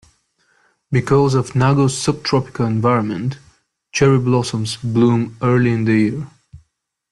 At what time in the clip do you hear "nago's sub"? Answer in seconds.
1.51-2.23